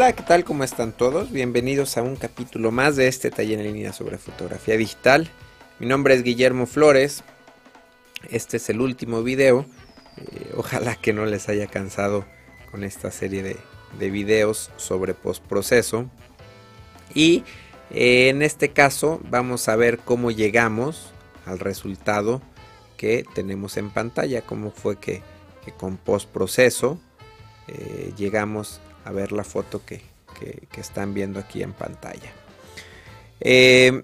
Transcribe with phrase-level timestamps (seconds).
[0.00, 0.44] Hola, ¿qué tal?
[0.44, 1.30] ¿Cómo están todos?
[1.30, 5.28] Bienvenidos a un capítulo más de este taller en línea sobre fotografía digital.
[5.78, 7.22] Mi nombre es Guillermo Flores.
[8.30, 9.66] Este es el último video.
[10.16, 12.24] Eh, ojalá que no les haya cansado
[12.70, 13.58] con esta serie de,
[13.98, 16.08] de videos sobre postproceso.
[17.12, 17.44] Y
[17.90, 21.12] eh, en este caso vamos a ver cómo llegamos
[21.44, 22.40] al resultado
[22.96, 25.22] que tenemos en pantalla, cómo fue que,
[25.76, 26.98] con postproceso
[27.68, 30.08] eh, llegamos a ver la foto que,
[30.76, 32.32] están viendo aquí en pantalla.
[33.40, 34.02] Eh,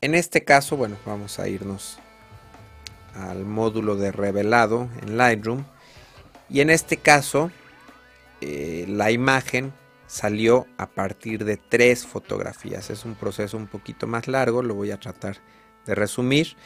[0.00, 1.98] en este caso, bueno, vamos a irnos
[3.14, 5.64] al módulo de revelado en Lightroom.
[6.48, 7.52] Y en este caso,
[8.40, 9.72] eh, la imagen
[10.06, 12.90] salió a partir de tres fotografías.
[12.90, 15.36] Es un proceso un poquito más largo, lo voy a tratar
[15.86, 16.56] de resumir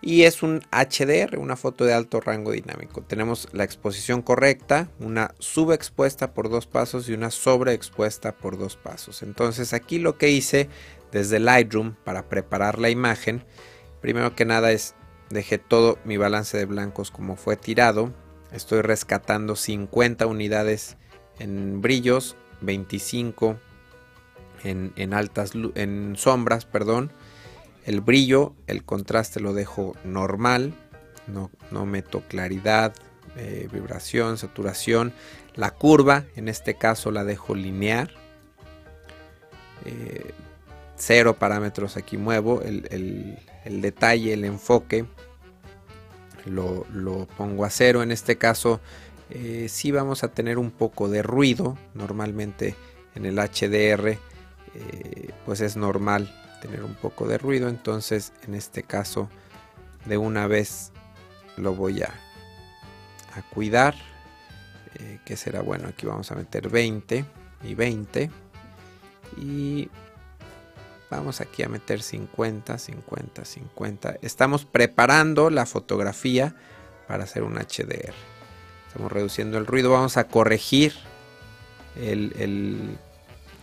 [0.00, 3.02] y es un HDR, una foto de alto rango dinámico.
[3.02, 9.22] Tenemos la exposición correcta, una subexpuesta por dos pasos y una sobreexpuesta por dos pasos.
[9.22, 10.68] Entonces aquí lo que hice
[11.10, 13.44] desde Lightroom para preparar la imagen,
[14.00, 14.94] primero que nada es
[15.30, 18.14] dejé todo mi balance de blancos como fue tirado.
[18.52, 20.96] Estoy rescatando 50 unidades
[21.38, 23.58] en brillos, 25
[24.62, 27.12] en, en altas en sombras, perdón
[27.88, 30.74] el brillo, el contraste lo dejo normal,
[31.26, 32.92] no, no meto claridad,
[33.38, 35.14] eh, vibración, saturación.
[35.54, 38.14] La curva, en este caso la dejo lineal.
[39.86, 40.32] Eh,
[40.96, 42.60] cero parámetros aquí muevo.
[42.60, 45.06] El, detalle, el enfoque,
[46.44, 48.02] lo, pongo a cero.
[48.02, 48.82] En este caso,
[49.30, 51.78] eh, sí vamos a tener un poco de ruido.
[51.94, 52.74] Normalmente
[53.14, 54.18] en el HDR,
[55.46, 59.28] pues es normal tener un poco de ruido entonces en este caso
[60.04, 60.92] de una vez
[61.56, 62.12] lo voy a,
[63.34, 63.94] a cuidar
[64.96, 67.24] eh, que será bueno aquí vamos a meter 20
[67.64, 68.30] y 20
[69.36, 69.90] y
[71.10, 76.54] vamos aquí a meter 50 50 50 estamos preparando la fotografía
[77.06, 78.14] para hacer un HDR
[78.86, 80.94] estamos reduciendo el ruido vamos a corregir
[81.96, 82.98] el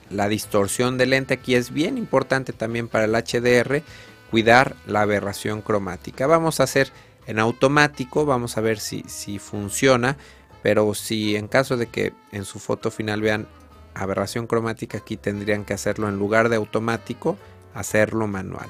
[0.09, 3.81] la distorsión del lente aquí es bien importante también para el HDR,
[4.29, 6.27] cuidar la aberración cromática.
[6.27, 6.91] Vamos a hacer
[7.27, 10.17] en automático, vamos a ver si, si funciona,
[10.61, 13.47] pero si en caso de que en su foto final vean
[13.93, 17.37] aberración cromática, aquí tendrían que hacerlo en lugar de automático,
[17.73, 18.69] hacerlo manual.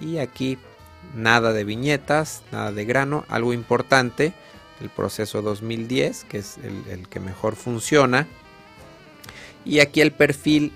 [0.00, 0.58] Y aquí
[1.14, 4.34] nada de viñetas, nada de grano, algo importante,
[4.80, 8.26] el proceso 2010, que es el, el que mejor funciona
[9.64, 10.72] y aquí el perfil,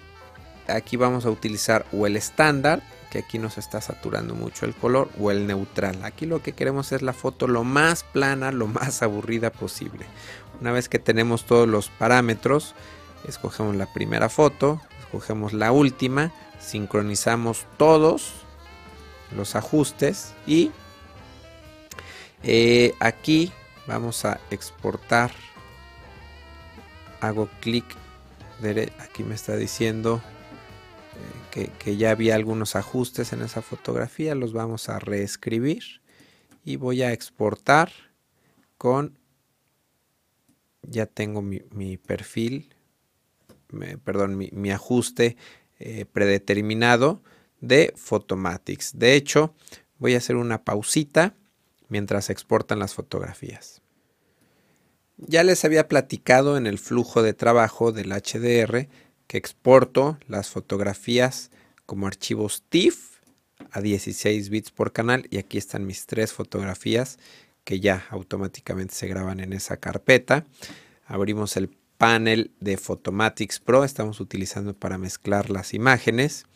[0.68, 5.10] aquí vamos a utilizar o el estándar, que aquí nos está saturando mucho el color,
[5.20, 6.04] o el neutral.
[6.04, 10.06] Aquí lo que queremos es la foto lo más plana, lo más aburrida posible.
[10.60, 12.74] Una vez que tenemos todos los parámetros,
[13.28, 18.32] escogemos la primera foto, escogemos la última, sincronizamos todos
[19.36, 20.70] los ajustes y
[22.42, 23.52] eh, aquí
[23.86, 25.30] vamos a exportar
[27.20, 27.84] hago clic
[28.98, 30.22] aquí me está diciendo
[31.56, 36.00] eh, que, ya había algunos ajustes en esa fotografía, los vamos a reescribir
[36.64, 37.92] y voy a exportar
[38.78, 39.18] con,
[40.82, 42.74] ya tengo mi, perfil,
[44.04, 45.36] perdón, mi, ajuste
[45.78, 47.22] eh, predeterminado
[47.60, 48.98] de Photomatics.
[48.98, 49.54] De hecho,
[49.98, 51.34] voy a hacer una pausita
[51.88, 53.81] mientras exportan las fotografías.
[55.28, 58.88] Ya les había platicado en el flujo de trabajo del HDR
[59.28, 61.50] que exporto las fotografías
[61.86, 63.20] como archivos TIFF
[63.70, 67.18] a 16 bits por canal y aquí están mis tres fotografías
[67.62, 70.44] que ya automáticamente se graban en esa carpeta.
[71.06, 71.68] Abrimos el
[71.98, 76.46] panel de Photomatics Pro, estamos utilizando para mezclar las imágenes.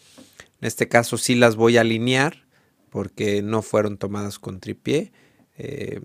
[0.61, 2.47] En este caso sí las voy a alinear
[2.91, 5.13] porque no fueron tomadas con tripié,
[5.57, 6.01] eh,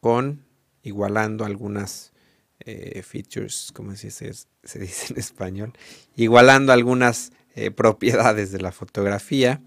[0.00, 0.45] con
[0.86, 2.12] igualando algunas
[2.60, 5.72] eh, features, dice, se dice en español,
[6.14, 9.60] igualando algunas eh, propiedades de la fotografía.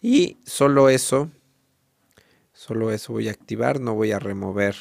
[0.00, 1.30] Y solo eso,
[2.54, 4.74] solo eso voy a activar, no voy a remover,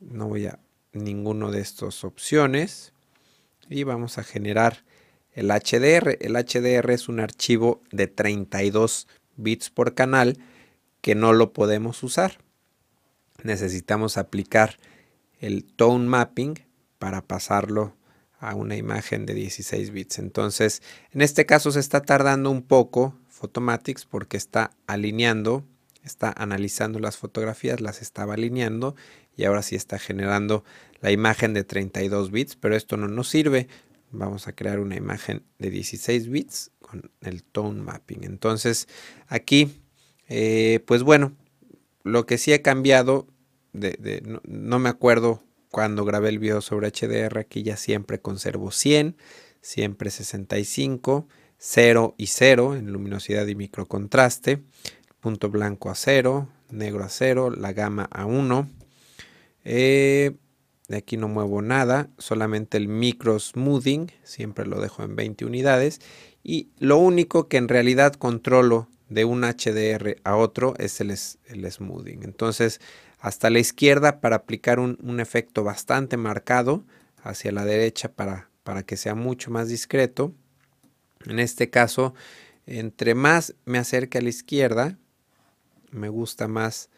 [0.00, 0.58] no voy a
[0.92, 2.94] ninguno de estas opciones.
[3.68, 4.84] Y vamos a generar
[5.32, 6.16] el HDR.
[6.20, 10.38] El HDR es un archivo de 32 bits por canal
[11.02, 12.38] que no lo podemos usar
[13.42, 14.78] necesitamos aplicar
[15.40, 16.54] el tone mapping
[16.98, 17.96] para pasarlo
[18.38, 20.18] a una imagen de 16 bits.
[20.18, 25.64] Entonces, en este caso se está tardando un poco Photomatics porque está alineando
[26.04, 28.96] está analizando las fotografías, las estaba alineando
[29.36, 30.64] y ahora sí está generando
[31.00, 33.68] la imagen de 32 bits, pero esto no nos sirve.
[34.10, 38.24] Vamos a crear una imagen de 16 bits con el tone mapping.
[38.24, 38.88] Entonces
[39.28, 39.80] aquí,
[40.28, 41.32] eh, pues bueno,
[42.04, 43.26] lo que sí he cambiado,
[44.44, 49.16] no, me acuerdo cuando grabé el video sobre HDR, aquí ya siempre conservo 100,
[49.60, 54.62] siempre 65, 0 y 0 en luminosidad y microcontraste,
[55.20, 58.70] punto blanco a 0, negro a 0, la gama a 1.
[59.64, 60.36] Eh,
[60.88, 66.00] de aquí no muevo nada, solamente el micro smoothing, siempre lo dejo en 20 unidades.
[66.42, 72.22] Y lo único que en realidad controlo de un HDR a otro es el, smoothing.
[72.22, 72.80] Entonces,
[73.20, 76.84] hasta la izquierda para aplicar un, efecto bastante marcado,
[77.22, 80.32] hacia la derecha para, para que sea mucho más discreto.
[81.26, 82.14] En este caso,
[82.66, 84.98] entre más me acerque a la izquierda,
[85.90, 86.88] me gusta más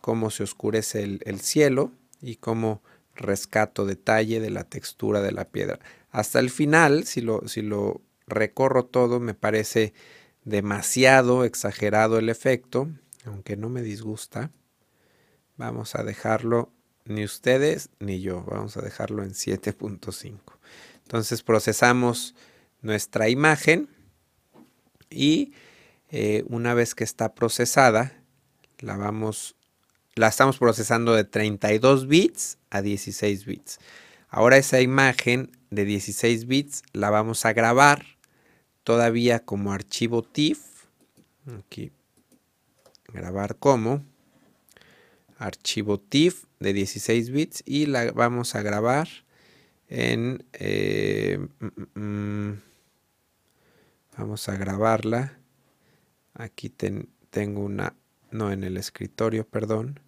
[0.00, 1.90] cómo se oscurece el, el cielo
[2.20, 2.80] y cómo
[3.16, 5.80] rescato detalle de la textura de la piedra.
[6.10, 9.92] Hasta el final, si lo, si lo recorro todo, me parece
[10.44, 12.88] demasiado exagerado el efecto,
[13.24, 14.50] aunque no me disgusta.
[15.56, 16.72] Vamos a dejarlo,
[17.04, 20.38] ni ustedes ni yo, vamos a dejarlo en 7.5.
[21.02, 22.34] Entonces procesamos
[22.80, 23.88] nuestra imagen
[25.10, 25.52] y
[26.10, 28.12] eh, una vez que está procesada,
[28.78, 29.56] la vamos
[30.14, 33.78] la estamos procesando de 32 bits a 16 bits.
[34.28, 38.11] Ahora esa imagen de 16 bits la vamos a grabar
[38.84, 40.86] todavía como archivo TIFF.
[41.58, 41.92] Aquí,
[43.12, 44.04] grabar como
[45.38, 49.08] archivo TIFF de 16 bits y la vamos a grabar
[49.88, 50.44] en...
[50.52, 52.62] Eh, mm, mm, mm,
[54.16, 55.38] vamos a grabarla.
[56.34, 57.94] Aquí tengo una
[58.32, 60.00] no en el escritorio, perdón,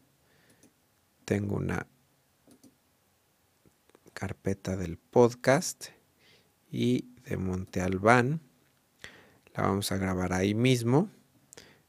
[1.25, 1.87] tengo una
[4.15, 5.87] carpeta del podcast
[6.71, 8.41] y de Monte Albán.
[9.55, 11.09] La vamos a grabar ahí mismo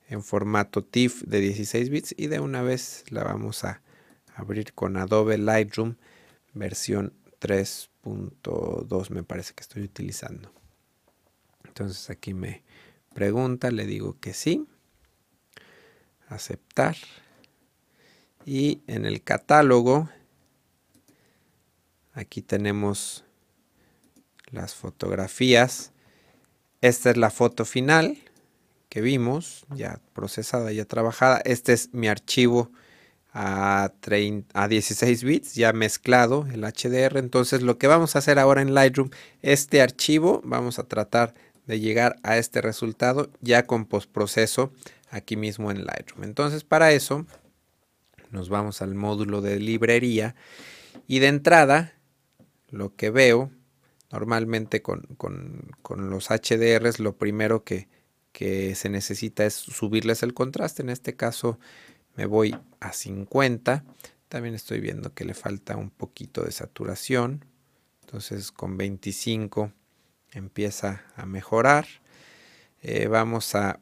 [0.07, 3.81] en formato TIFF de 16 bits y de una vez la vamos a
[4.35, 5.95] abrir con Adobe Lightroom
[6.53, 10.51] versión 3.2 me parece que estoy utilizando.
[11.65, 12.63] Entonces aquí me
[13.13, 14.67] pregunta, le digo que sí
[16.27, 16.95] aceptar.
[18.45, 20.09] Y en el catálogo,
[22.13, 23.25] aquí tenemos
[24.51, 25.91] las fotografías.
[26.85, 28.15] Esta es la foto final
[28.89, 31.41] que vimos, ya procesada, ya trabajada.
[31.43, 32.71] Este es mi archivo
[33.33, 33.91] a,
[34.53, 37.17] a 16 bits, ya mezclado el HDR.
[37.17, 39.09] Entonces lo que vamos a hacer ahora en Lightroom,
[39.41, 41.33] este archivo, vamos a tratar
[41.65, 44.71] de llegar a este resultado ya con postproceso
[45.09, 46.23] aquí mismo en Lightroom.
[46.23, 47.25] Entonces para eso
[48.29, 50.35] nos vamos al módulo de librería
[51.07, 51.93] y de entrada
[52.69, 53.49] lo que veo
[54.15, 55.05] normalmente con,
[55.89, 57.89] los HDRs lo primero que,
[58.31, 60.83] que se necesita es subirles el contraste.
[60.83, 61.59] En este caso
[62.15, 63.83] me voy a 50.
[64.29, 67.43] También estoy viendo que le falta un poquito de saturación.
[68.01, 69.73] Entonces con 25
[70.31, 71.85] empieza a mejorar.
[72.81, 73.81] Eh, vamos a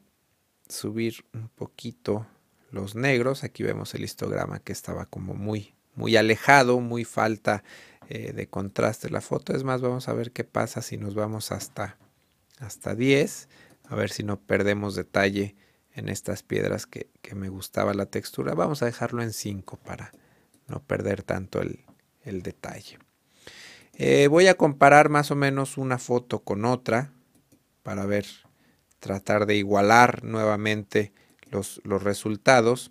[0.68, 2.26] subir un poquito
[2.72, 3.44] los negros.
[3.44, 7.62] Aquí vemos el histograma que estaba como muy, muy alejado, muy falta
[8.08, 9.54] eh, de contraste la foto.
[9.54, 11.96] Es más, vamos a ver qué pasa si nos vamos hasta,
[12.58, 13.48] hasta 10.
[13.84, 15.56] A ver si no perdemos detalle
[15.94, 18.54] en estas piedras que, me gustaba la textura.
[18.54, 20.12] Vamos a dejarlo en 5 para
[20.68, 22.98] no perder tanto el, detalle.
[23.94, 27.12] Eh, voy a comparar más o menos una foto con otra
[27.82, 28.26] para ver
[28.98, 31.12] tratar de igualar nuevamente
[31.50, 32.90] los, los resultados.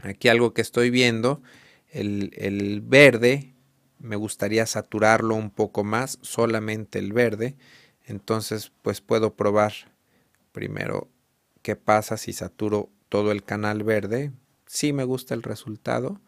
[0.00, 1.42] Aquí algo que estoy viendo,
[1.94, 3.54] el, verde,
[3.98, 7.56] me gustaría saturarlo un poco más, solamente el verde.
[8.04, 9.72] Entonces, pues puedo probar
[10.52, 11.08] primero
[11.62, 14.32] qué pasa si saturo todo el canal verde.
[14.66, 16.20] Si me gusta el resultado,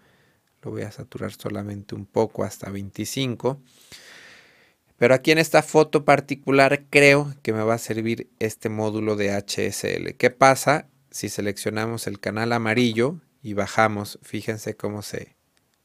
[0.62, 3.60] lo voy a saturar solamente un poco hasta 25.
[4.96, 9.30] Pero aquí en esta foto particular creo que me va a servir este módulo de
[9.30, 10.14] HSL.
[10.16, 14.18] ¿Qué pasa si seleccionamos el canal amarillo y bajamos?
[14.22, 15.35] Fíjense cómo se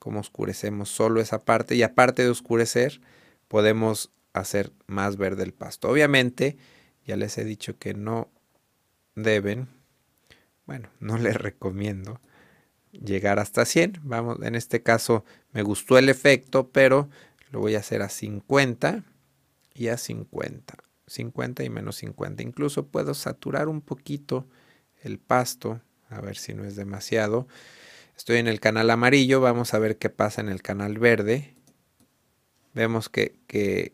[0.02, 3.02] cómo oscurecemos solo esa parte y aparte de oscurecer
[3.48, 5.90] podemos hacer más verde el pasto.
[5.90, 6.58] Obviamente
[7.06, 8.28] ya les he dicho que no
[9.14, 9.68] deben,
[10.66, 12.20] bueno, no les recomiendo
[12.92, 14.00] llegar hasta 100.
[14.02, 17.08] Vamos, en este caso me gustó el efecto, pero
[17.52, 19.04] lo voy a hacer a 50
[19.76, 20.78] y a 50.
[21.06, 22.42] 50 y menos 50.
[22.42, 24.48] Incluso puedo saturar un poquito
[25.04, 25.80] el pasto
[26.10, 27.48] A ver si no es demasiado.
[28.18, 29.42] Estoy en el canal amarillo.
[29.42, 31.56] Vamos a ver qué pasa en el canal verde.
[32.74, 33.94] Vemos que,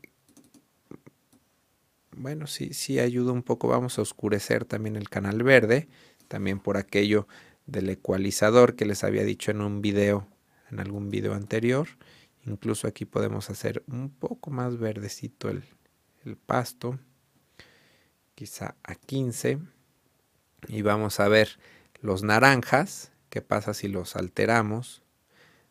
[2.12, 3.68] bueno, sí, sí ayuda un poco.
[3.68, 5.88] Vamos a oscurecer también el canal verde.
[6.28, 7.28] También por aquello
[7.66, 10.28] del ecualizador que les había dicho en un video,
[10.72, 11.88] en algún video anterior.
[12.46, 15.64] Incluso aquí podemos hacer un poco más verdecito el,
[16.26, 17.00] el pasto.
[18.36, 19.60] Quizá a 15.
[20.68, 21.60] Y vamos a ver
[22.02, 23.12] los naranjas.
[23.38, 25.04] ¿Qué pasa si los alteramos?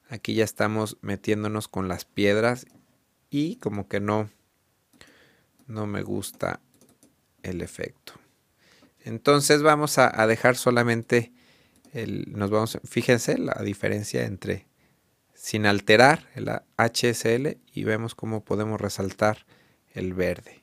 [0.08, 2.64] Aquí ya estamos metiéndonos con las piedras
[3.28, 4.30] y como que no,
[5.66, 6.60] no me gusta
[7.42, 8.12] el efecto.
[9.00, 11.32] Entonces vamos a, a dejar solamente
[11.92, 14.68] el, nos vamos, fíjense la diferencia entre
[15.34, 19.44] sin alterar el HSL y vemos cómo podemos resaltar
[19.92, 20.62] el verde.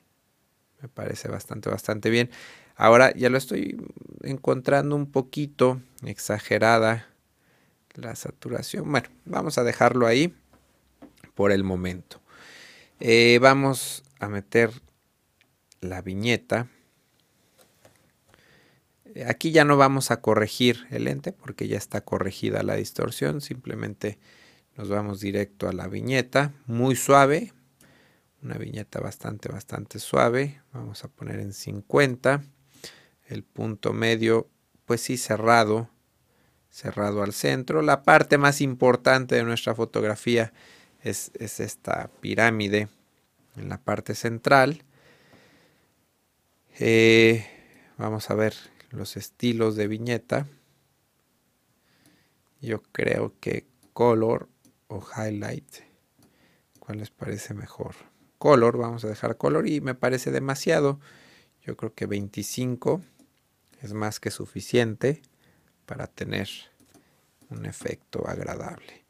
[0.82, 2.30] Me parece bastante, bastante bien.
[2.76, 3.78] Ahora ya lo estoy
[4.24, 7.08] encontrando un poquito exagerada
[7.96, 8.92] la saturación.
[8.92, 10.34] Bueno, vamos a dejarlo ahí
[11.36, 12.22] por el momento.
[13.00, 14.72] Eh, vamos a meter
[15.82, 16.68] la viñeta.
[19.28, 23.42] Aquí ya no vamos a corregir el lente porque ya está corregida la distorsión.
[23.42, 24.18] Simplemente
[24.76, 26.54] nos vamos directo a la viñeta.
[26.66, 27.54] Muy suave.
[28.42, 30.62] Una viñeta bastante, bastante suave.
[30.74, 32.44] Vamos a poner en 50.
[33.28, 34.50] El punto medio,
[34.86, 35.90] pues sí, cerrado.
[36.70, 37.82] Cerrado al centro.
[37.82, 40.54] La parte más importante de nuestra fotografía
[41.02, 42.88] es, es esta pirámide
[43.56, 44.84] en la parte central.
[46.80, 47.46] Eh,
[47.98, 48.56] vamos a ver
[48.90, 50.48] los estilos de viñeta.
[52.62, 54.50] Yo creo que color
[54.88, 55.76] o highlight.
[56.80, 57.96] ¿Cuál les parece mejor?
[58.38, 61.00] Color, vamos a dejar color y me parece demasiado.
[61.62, 63.02] Yo creo que 25
[63.84, 65.22] es más que suficiente
[65.86, 66.48] para tener
[67.50, 69.04] un efecto agradable.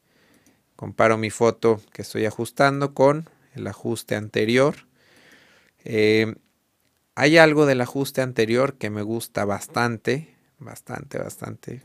[0.76, 4.74] Comparo mi foto que estoy ajustando con el ajuste anterior.
[5.84, 6.34] Eh,
[7.14, 11.82] hay algo del ajuste anterior que me gusta bastante, bastante, bastante.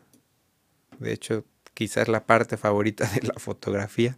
[0.98, 4.17] De hecho, quizás la parte favorita de la fotografía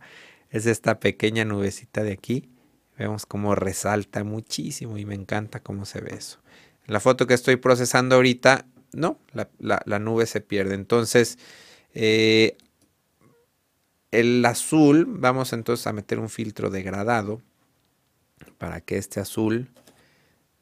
[0.50, 2.50] es esta pequeña nubecita de aquí.
[2.98, 6.40] Vemos cómo resalta muchísimo y me encanta cómo se ve eso.
[6.88, 9.20] La foto que estoy procesando ahorita, no,
[9.60, 10.76] la, nube se pierde.
[10.76, 11.38] Entonces,
[11.94, 12.58] eh,
[14.12, 17.42] el azul, vamos entonces a meter un filtro degradado
[18.58, 19.70] para que este azul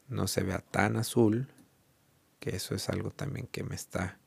[0.07, 1.47] no se vea tan azul,
[2.39, 4.19] que eso es algo también que me está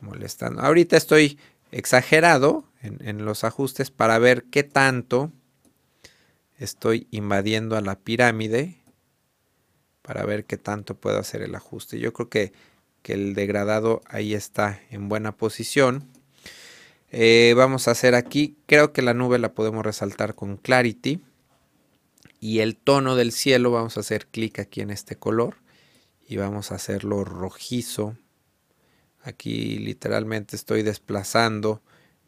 [0.00, 0.60] molestando.
[0.62, 1.38] Ahorita estoy
[1.70, 5.32] exagerado en, los ajustes para ver qué tanto
[6.58, 8.81] estoy invadiendo a la pirámide
[10.02, 11.98] para ver qué tanto puedo hacer el ajuste.
[11.98, 12.52] Yo creo que,
[13.04, 16.08] el degradado ahí está en buena posición.
[17.10, 21.20] Eh, vamos a hacer aquí, creo que la nube la podemos resaltar con Clarity
[22.38, 25.56] y el tono del cielo vamos a hacer clic aquí en este color
[26.26, 28.16] y vamos a hacerlo rojizo
[29.22, 31.82] aquí literalmente estoy desplazando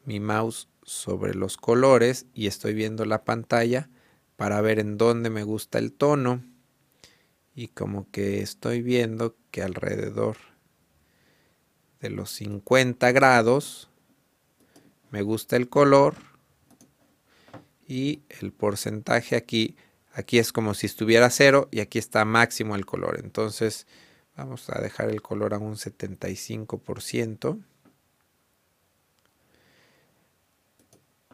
[0.05, 3.89] mi mouse sobre los colores y estoy viendo la pantalla
[4.37, 6.43] para ver en dónde me gusta el tono
[7.55, 10.37] y como que estoy viendo que alrededor
[12.01, 13.91] de los 50 grados
[15.11, 16.17] me gusta el color
[17.87, 19.77] y el porcentaje aquí
[20.15, 23.19] Aquí es como si estuviera cero y aquí está máximo el color.
[23.19, 23.89] Entonces
[24.37, 27.61] vamos a dejar el color a un 75%.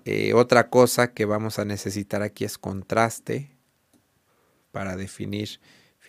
[0.07, 3.55] Eh, otra cosa que vamos a necesitar aquí es contraste
[4.73, 5.61] para definir.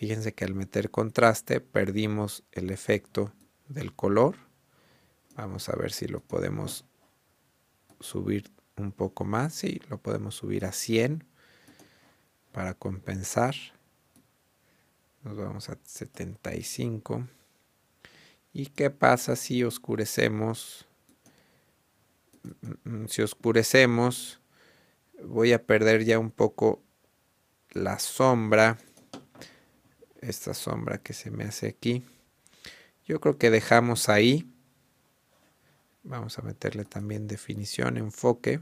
[0.02, 3.32] Fíjense que al meter contraste perdimos el efecto
[3.68, 4.36] del color.
[5.36, 6.86] Vamos a ver si lo podemos
[8.00, 9.54] subir un poco más.
[9.54, 11.24] Sí, lo podemos subir a 100
[12.52, 13.54] para compensar
[15.22, 17.28] nos vamos a 75
[18.54, 20.88] y qué pasa si oscurecemos
[22.86, 24.42] mm, si oscurecemos
[25.24, 26.82] voy a perder ya un poco
[27.70, 28.80] la sombra
[30.22, 32.06] esta sombra que se me hace aquí
[33.06, 34.52] yo creo que dejamos ahí
[36.04, 38.62] vamos a meterle también definición enfoque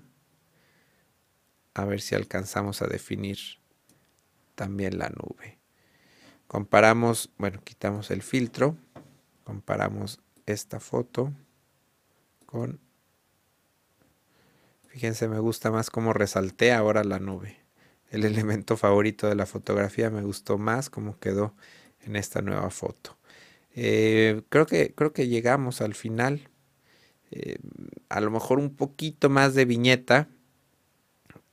[1.74, 3.38] a ver si alcanzamos a definir
[4.56, 5.58] también la nube.
[6.48, 8.75] Comparamos, bueno, quitamos el filtro,
[9.46, 11.32] comparamos esta foto
[12.46, 12.82] con,
[14.88, 17.58] fíjense, me gusta más cómo resalté ahora la nube.
[18.10, 21.56] El elemento favorito de la fotografía me gustó más cómo quedó
[22.01, 23.18] en esta nueva foto.
[23.75, 26.50] Eh, creo, que, creo que llegamos al final
[27.32, 27.60] eh,
[28.10, 30.30] a lo mejor un poquito más de viñeta.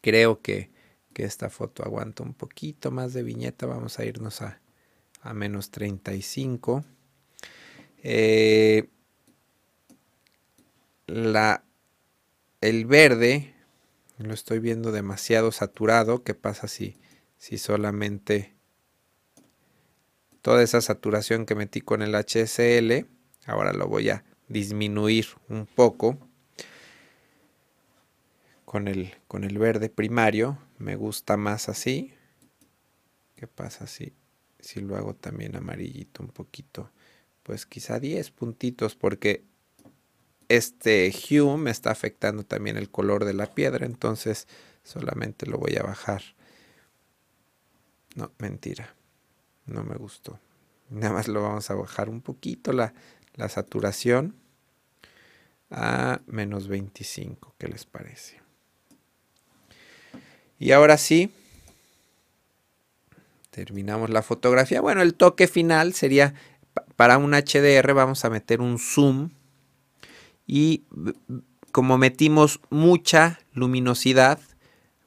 [0.01, 0.75] Creo que,
[1.15, 3.65] esta foto aguanta un poquito más de viñeta.
[3.67, 4.61] Vamos a irnos a,
[5.23, 6.85] a menos 35.
[8.03, 8.91] Eh,
[11.07, 11.65] la,
[12.61, 13.56] el verde
[14.19, 16.23] lo estoy viendo demasiado saturado.
[16.23, 16.97] ¿Qué pasa si,
[17.39, 18.55] si solamente
[20.43, 23.07] toda esa saturación que metí con el HSL,
[23.47, 26.19] ahora lo voy a disminuir un poco
[28.65, 30.59] con el, con el verde primario.
[30.79, 32.13] Me gusta más así.
[33.35, 34.13] ¿Qué pasa si,
[34.61, 36.91] si lo hago también amarillito un poquito?
[37.43, 39.45] Pues quizá 10 puntitos porque
[40.49, 43.87] este hue me está afectando también el color de la piedra.
[43.87, 44.47] Entonces
[44.83, 46.23] solamente lo voy a bajar.
[48.15, 48.95] No, mentira.
[49.67, 50.39] No me gustó.
[50.89, 52.95] Nada más lo vamos a bajar un poquito la,
[53.35, 54.35] la saturación
[55.71, 57.55] a menos 25.
[57.59, 58.41] ¿Qué les parece?
[60.59, 61.33] Y ahora sí,
[63.51, 64.81] terminamos la fotografía.
[64.81, 66.35] Bueno, el toque final sería,
[66.97, 69.31] para un HDR vamos a meter un zoom
[70.47, 70.85] y
[71.73, 74.41] como metimos mucha luminosidad,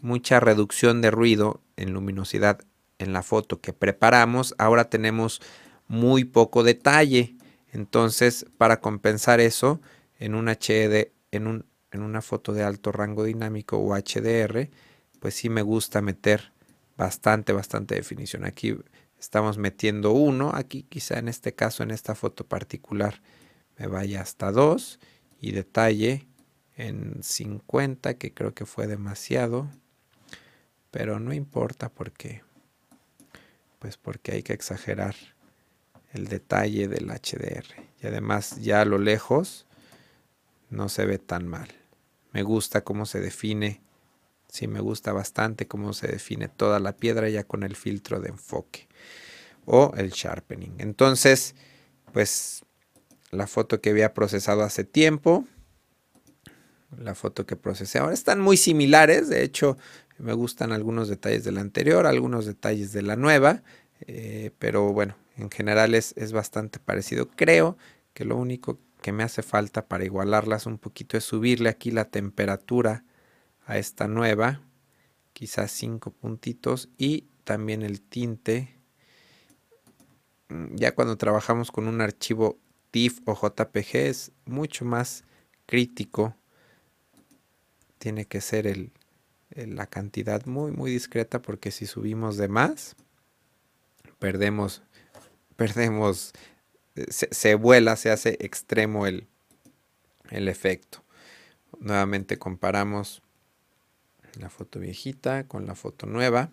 [0.01, 2.59] mucha reducción de ruido en luminosidad
[2.99, 5.41] en la foto que preparamos, ahora tenemos
[5.87, 7.35] muy poco detalle.
[7.71, 9.81] Entonces, para compensar eso,
[10.19, 14.69] en un en, un, en una foto de alto rango dinámico o HDR,
[15.19, 16.51] pues sí me gusta meter
[16.97, 18.45] bastante, bastante definición.
[18.45, 18.77] Aquí
[19.17, 23.21] estamos metiendo uno, aquí quizá en este caso, en esta foto particular,
[23.77, 24.99] me vaya hasta 2
[25.39, 26.27] y detalle
[26.75, 29.69] en 50, que creo que fue demasiado,
[30.91, 32.41] pero no importa porque,
[33.79, 35.15] pues porque hay que exagerar
[36.13, 37.65] el detalle del HDR.
[38.01, 39.67] Y además ya a lo lejos
[40.69, 41.69] no se ve tan mal.
[42.31, 43.81] Me gusta cómo se define,
[44.47, 48.29] sí me gusta bastante cómo se define toda la piedra ya con el filtro de
[48.29, 48.87] enfoque
[49.65, 50.75] o el sharpening.
[50.77, 51.55] Entonces,
[52.13, 52.63] pues
[53.31, 55.45] la foto que había procesado hace tiempo,
[56.97, 59.77] la foto que procesé ahora, están muy similares, de hecho
[60.17, 63.63] me gustan algunos detalles de la anterior, algunos detalles de la nueva,
[64.01, 67.29] eh, pero bueno, en general es, es bastante parecido.
[67.29, 67.77] Creo
[68.13, 72.05] que lo único que me hace falta para igualarlas un poquito es subirle aquí la
[72.05, 73.05] temperatura
[73.65, 74.61] a esta nueva,
[75.33, 78.75] quizás 5 puntitos y también el tinte.
[80.49, 82.59] Mm, ya cuando trabajamos con un archivo
[82.91, 85.23] TIFF o JPG es mucho más
[85.65, 86.35] crítico.
[87.97, 88.91] Tiene que ser
[89.51, 92.95] la cantidad muy muy discreta porque si subimos de más
[94.19, 94.83] perdemos
[95.55, 96.33] perdemos
[97.09, 99.27] se, vuela, se hace extremo el,
[100.29, 101.03] el efecto.
[101.79, 103.21] Nuevamente comparamos
[104.39, 106.51] la foto viejita con la foto nueva.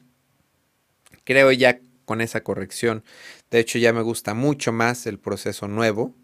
[1.25, 3.03] Creo ya con esa corrección,
[3.51, 6.15] de hecho ya me gusta mucho más el proceso nuevo,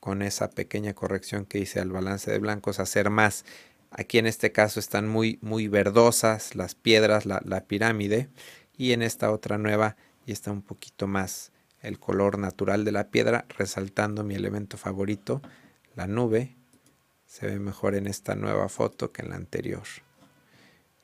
[0.00, 3.44] con esa pequeña corrección que hice al balance de blancos, hacer más.
[3.90, 8.28] Aquí en este caso están muy, muy verdosas las piedras, la, la pirámide,
[8.76, 13.08] y en esta otra nueva y está un poquito más el color natural de la
[13.08, 15.40] piedra, resaltando mi elemento favorito,
[15.94, 16.54] la nube.
[17.26, 19.84] Se ve mejor en esta nueva foto que en la anterior.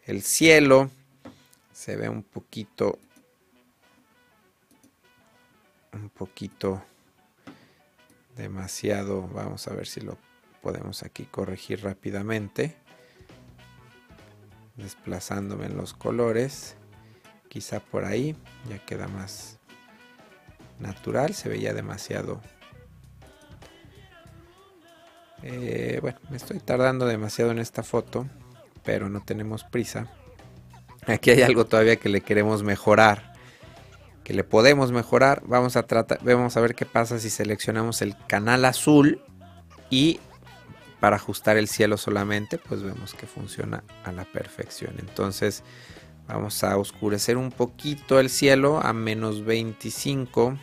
[0.04, 0.90] El cielo
[1.72, 2.98] se ve un poquito,
[5.92, 6.82] un poquito
[8.36, 9.28] demasiado.
[9.28, 10.18] Vamos a ver si lo
[10.62, 12.76] podemos aquí corregir rápidamente.
[14.76, 16.76] Desplazándome en los colores.
[17.48, 18.36] Quizá por ahí
[18.68, 19.58] ya queda más
[20.78, 22.40] natural, se veía demasiado...
[25.42, 28.26] Eh, bueno, me estoy tardando demasiado en esta foto,
[28.82, 30.08] pero no tenemos prisa.
[31.06, 33.33] Aquí hay algo todavía que le queremos mejorar,
[34.24, 35.42] que le podemos mejorar.
[35.46, 39.20] Vamos a tratar, vamos a ver qué pasa si seleccionamos el canal azul
[39.90, 40.18] y
[40.98, 44.94] para ajustar el cielo solamente, pues vemos que funciona a la perfección.
[44.98, 45.62] Entonces,
[46.26, 50.58] Vamos a oscurecer un poquito el cielo a menos 25.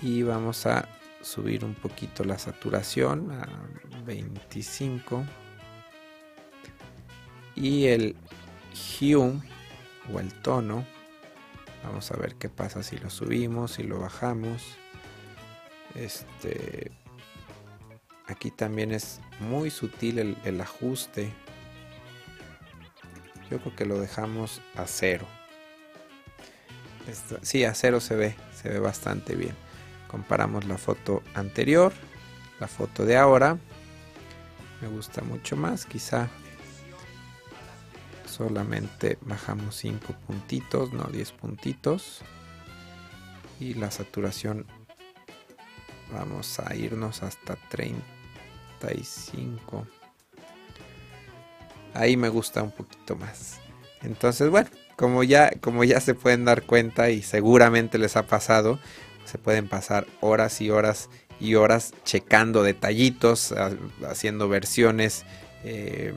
[0.00, 0.88] Y vamos a
[1.20, 3.46] subir un poquito la saturación a
[4.04, 5.24] 25.
[7.54, 8.16] Y el
[8.72, 9.16] hue
[10.12, 10.86] o el tono.
[11.84, 14.76] Vamos a ver qué pasa si lo subimos, y lo bajamos.
[15.94, 16.92] Este.
[18.26, 21.32] Aquí también es muy sutil el, ajuste
[23.50, 25.26] yo creo que lo dejamos a cero.
[27.40, 29.54] sí, a cero se ve, se ve bastante bien.
[30.08, 31.94] Comparamos la foto anterior
[32.60, 33.58] la foto de ahora.
[34.80, 36.28] Me gusta mucho más, quizá
[38.38, 42.20] solamente bajamos 5 puntitos, no 10 puntitos.
[43.58, 44.64] Y la saturación
[46.12, 49.86] vamos a irnos hasta 35.
[51.94, 53.58] Ahí me gusta un poquito más.
[54.02, 58.78] Entonces, bueno, como ya, como ya se pueden dar cuenta y seguramente les ha pasado,
[59.24, 63.52] se pueden pasar horas y horas y horas checando detallitos,
[64.08, 65.24] haciendo versiones
[65.64, 66.14] eh,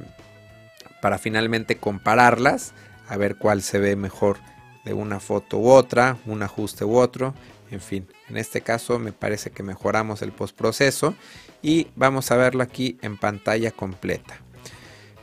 [1.02, 2.74] para finalmente compararlas,
[3.08, 4.38] a ver cuál se ve mejor
[4.86, 7.34] de una foto u otra, un ajuste u otro,
[7.72, 11.16] en fin, en este caso me parece que mejoramos el postproceso
[11.62, 14.38] y vamos a verlo aquí en pantalla completa.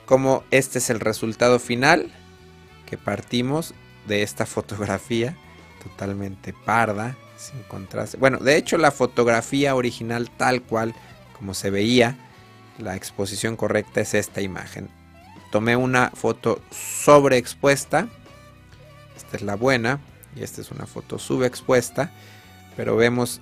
[0.06, 2.10] Como este es el resultado final
[2.86, 3.74] que partimos
[4.06, 5.36] de esta fotografía
[5.82, 8.16] totalmente parda, sin contraste.
[8.16, 10.94] Bueno, de hecho la fotografía original tal cual
[11.38, 12.16] como se veía,
[12.78, 14.88] la exposición correcta es esta imagen.
[15.50, 18.08] Tomé una foto sobreexpuesta,
[19.16, 20.00] esta es la buena
[20.37, 22.11] y esta es una foto subexpuesta,
[22.76, 23.40] pero vemos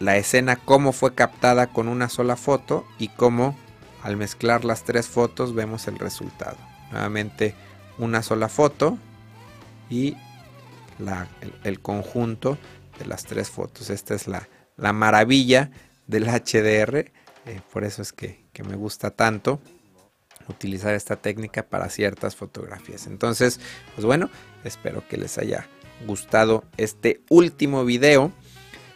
[0.00, 3.56] la escena cómo fue captada con una sola foto y cómo
[4.02, 6.58] al mezclar las tres fotos vemos el resultado.
[6.90, 7.54] Nuevamente
[7.98, 8.98] una sola foto
[9.88, 10.16] y
[11.64, 12.58] el, conjunto
[12.98, 13.90] de las tres fotos.
[13.90, 14.48] Esta es la,
[14.92, 15.70] maravilla
[16.06, 19.60] del HDR, eh, por eso es que, me gusta tanto
[20.48, 23.06] utilizar esta técnica para ciertas fotografías.
[23.06, 23.60] Entonces,
[23.94, 24.30] pues bueno,
[24.64, 25.66] espero que les haya
[26.06, 28.32] gustado este último video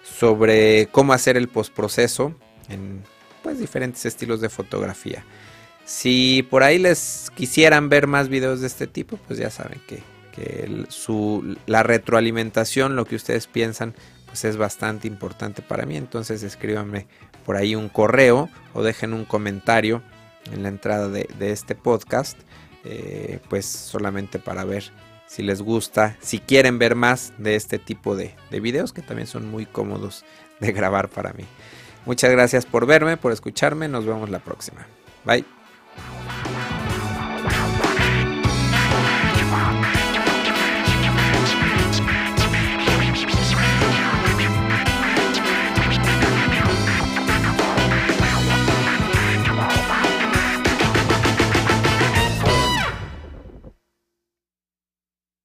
[0.03, 2.35] sobre cómo hacer el postproceso
[2.69, 3.03] en
[3.43, 5.25] pues diferentes estilos de fotografía.
[5.85, 10.03] Si por ahí les quisieran ver más videos de este tipo, pues ya saben que
[11.67, 13.95] la retroalimentación, lo que ustedes piensan,
[14.27, 15.97] pues es bastante importante para mí.
[15.97, 17.07] Entonces escríbanme
[17.47, 20.03] por ahí un correo o dejen un comentario
[20.53, 22.39] en la entrada de, este podcast,
[22.85, 24.85] eh, pues solamente para ver
[25.27, 29.27] si les gusta, si quieren ver más de este tipo de, de videos que también
[29.27, 30.25] son muy cómodos
[30.61, 31.45] de grabar para mí.
[32.07, 34.87] Muchas gracias por verme, por escucharme, nos vemos la próxima.
[35.25, 35.45] Bye.